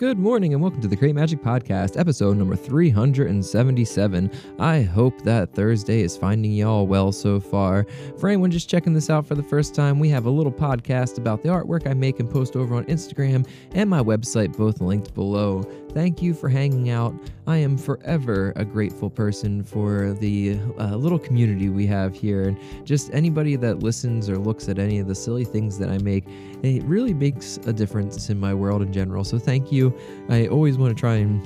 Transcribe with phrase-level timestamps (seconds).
[0.00, 4.30] Good morning and welcome to the Create Magic Podcast, episode number 377.
[4.58, 7.84] I hope that Thursday is finding y'all well so far.
[8.16, 11.18] For anyone just checking this out for the first time, we have a little podcast
[11.18, 15.12] about the artwork I make and post over on Instagram and my website, both linked
[15.12, 15.70] below.
[15.92, 17.12] Thank you for hanging out.
[17.48, 22.86] I am forever a grateful person for the uh, little community we have here and
[22.86, 26.26] just anybody that listens or looks at any of the silly things that I make.
[26.62, 29.24] It really makes a difference in my world in general.
[29.24, 29.92] So thank you.
[30.28, 31.44] I always want to try and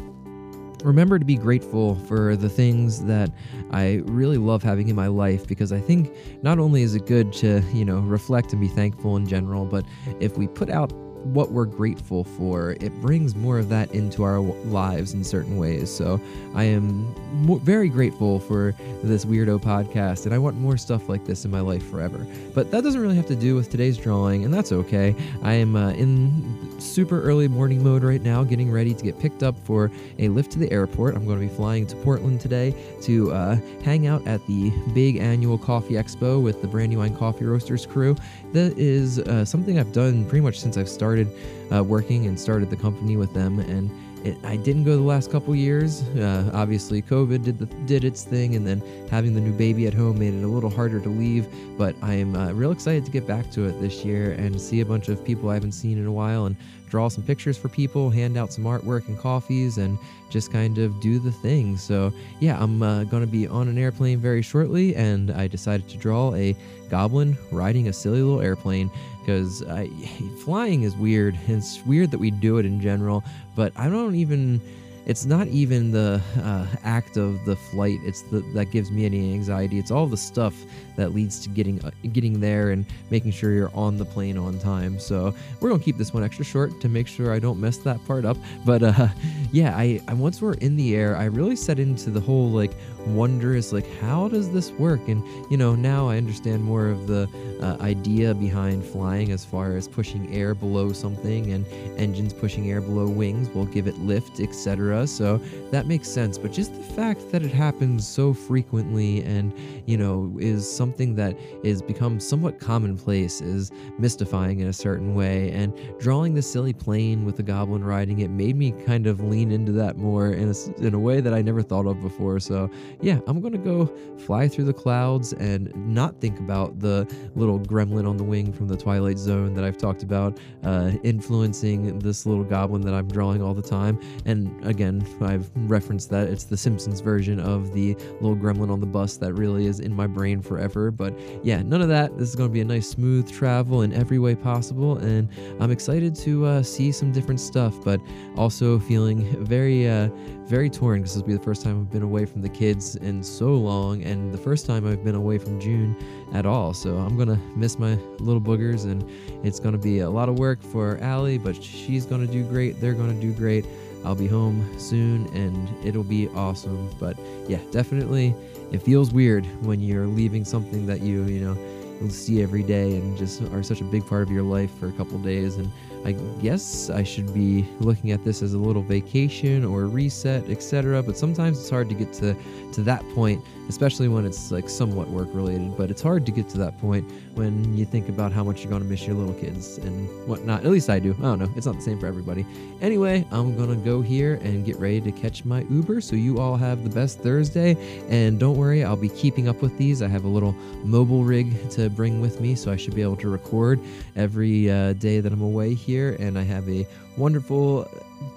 [0.84, 3.30] remember to be grateful for the things that
[3.70, 7.32] I really love having in my life because I think not only is it good
[7.34, 9.86] to, you know, reflect and be thankful in general, but
[10.20, 10.92] if we put out
[11.24, 15.94] what we're grateful for, it brings more of that into our lives in certain ways.
[15.94, 16.20] So
[16.54, 17.14] I am
[17.46, 21.50] mo- very grateful for this weirdo podcast, and I want more stuff like this in
[21.50, 22.26] my life forever.
[22.54, 25.14] But that doesn't really have to do with today's drawing, and that's okay.
[25.42, 29.42] I am uh, in super early morning mode right now, getting ready to get picked
[29.42, 31.14] up for a lift to the airport.
[31.14, 35.16] I'm going to be flying to Portland today to uh, hang out at the big
[35.16, 38.16] annual coffee expo with the Brandywine Coffee Roasters crew.
[38.52, 42.38] That is uh, something I've done pretty much since I've started started uh, working and
[42.38, 43.60] started the company with them.
[43.60, 43.88] And
[44.26, 46.02] it, I didn't go the last couple years.
[46.16, 49.94] Uh, obviously, COVID did the, did its thing, and then having the new baby at
[49.94, 51.46] home made it a little harder to leave.
[51.78, 54.80] But I am uh, real excited to get back to it this year and see
[54.80, 56.56] a bunch of people I haven't seen in a while and
[56.88, 59.98] draw some pictures for people, hand out some artwork and coffees, and
[60.30, 61.76] just kind of do the thing.
[61.76, 65.88] So, yeah, I'm uh, going to be on an airplane very shortly, and I decided
[65.90, 66.56] to draw a
[66.94, 69.64] goblin riding a silly little airplane because
[70.44, 71.36] flying is weird.
[71.48, 73.24] It's weird that we do it in general,
[73.56, 74.60] but I don't even
[75.06, 78.00] it's not even the uh, act of the flight.
[78.04, 79.78] It's the that gives me any anxiety.
[79.78, 80.54] It's all the stuff
[80.96, 84.58] that leads to getting uh, getting there and making sure you're on the plane on
[84.58, 84.98] time.
[84.98, 88.04] So we're gonna keep this one extra short to make sure i don't mess that
[88.06, 88.36] part up.
[88.64, 89.08] But uh,
[89.52, 92.72] yeah I, I once we're in the air i really set into the whole like
[93.06, 95.08] wondrous like how does this work?
[95.08, 97.28] And you know now i understand more of the
[97.60, 101.66] uh, idea behind flying as far as pushing air below something and
[101.98, 105.38] engines pushing air below wings will give it lift etc so
[105.70, 106.38] that makes sense.
[106.38, 109.52] But just the fact that it happens so frequently and,
[109.86, 115.50] you know, is something that is become somewhat commonplace is mystifying in a certain way.
[115.50, 119.50] And drawing the silly plane with the goblin riding it made me kind of lean
[119.50, 122.38] into that more in a, in a way that I never thought of before.
[122.38, 123.86] So yeah, I'm going to go
[124.18, 128.68] fly through the clouds and not think about the little gremlin on the wing from
[128.68, 133.42] the Twilight Zone that I've talked about uh, influencing this little goblin that I'm drawing
[133.42, 133.98] all the time.
[134.26, 138.80] And again, again, I've referenced that it's the Simpsons version of the little gremlin on
[138.80, 140.90] the bus that really is in my brain forever.
[140.90, 142.16] But yeah, none of that.
[142.18, 145.28] This is going to be a nice, smooth travel in every way possible, and
[145.60, 148.00] I'm excited to uh, see some different stuff, but
[148.36, 150.08] also feeling very, uh,
[150.44, 152.96] very torn because this will be the first time I've been away from the kids
[152.96, 155.96] in so long, and the first time I've been away from June
[156.34, 156.74] at all.
[156.74, 159.02] So I'm gonna miss my little boogers, and
[159.44, 162.80] it's gonna be a lot of work for Allie, but she's gonna do great.
[162.80, 163.64] They're gonna do great.
[164.04, 166.90] I'll be home soon and it'll be awesome.
[166.98, 167.16] But
[167.48, 168.34] yeah, definitely
[168.72, 171.56] it feels weird when you're leaving something that you, you know,
[172.00, 174.88] you'll see every day and just are such a big part of your life for
[174.88, 175.70] a couple days and
[176.04, 181.02] I guess I should be looking at this as a little vacation or reset, etc.
[181.02, 182.36] But sometimes it's hard to get to
[182.72, 185.76] to that point, especially when it's like somewhat work related.
[185.76, 188.70] But it's hard to get to that point when you think about how much you're
[188.70, 190.64] going to miss your little kids and whatnot.
[190.64, 191.14] At least I do.
[191.18, 191.50] I don't know.
[191.56, 192.46] It's not the same for everybody.
[192.80, 196.00] Anyway, I'm gonna go here and get ready to catch my Uber.
[196.00, 197.76] So you all have the best Thursday,
[198.10, 200.02] and don't worry, I'll be keeping up with these.
[200.02, 200.52] I have a little
[200.84, 203.80] mobile rig to bring with me, so I should be able to record
[204.16, 207.88] every uh, day that I'm away here, and I have a wonderful,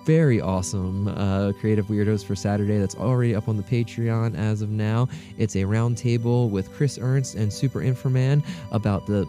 [0.05, 4.69] very awesome uh, Creative Weirdos for Saturday that's already up on the Patreon as of
[4.69, 5.07] now.
[5.37, 9.27] It's a roundtable with Chris Ernst and Super Inframan about the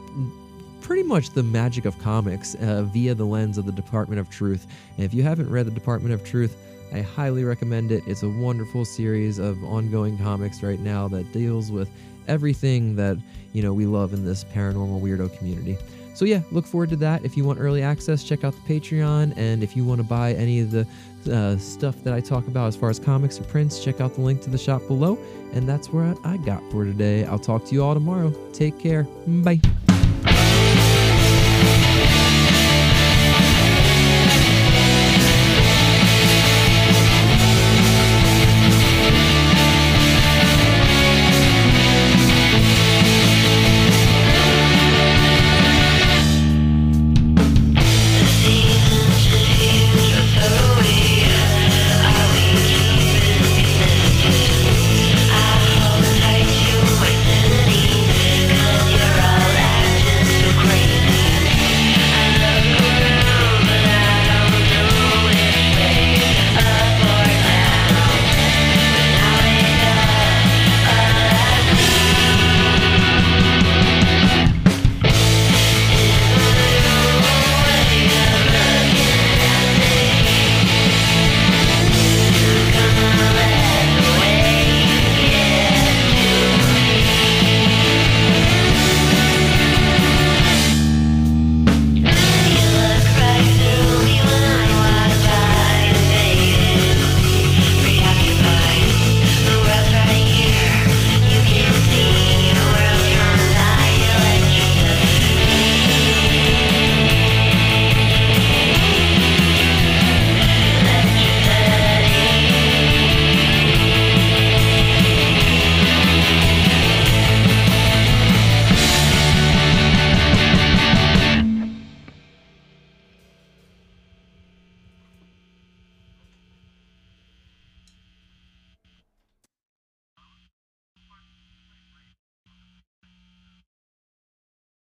[0.81, 4.67] pretty much the magic of comics uh, via the lens of the Department of Truth.
[4.97, 6.57] And if you haven't read the Department of Truth,
[6.93, 8.03] I highly recommend it.
[8.07, 11.91] It's a wonderful series of ongoing comics right now that deals with
[12.27, 13.19] everything that
[13.53, 15.77] you know we love in this paranormal weirdo community.
[16.19, 17.25] So yeah, look forward to that.
[17.25, 20.33] If you want early access, check out the Patreon, and if you want to buy
[20.33, 20.85] any of the
[21.33, 24.23] uh, stuff that I talk about as far as comics or prints, check out the
[24.23, 25.17] link to the shop below.
[25.53, 27.25] And that's where I got for today.
[27.25, 28.33] I'll talk to you all tomorrow.
[28.53, 29.05] Take care.
[29.29, 29.61] Bye.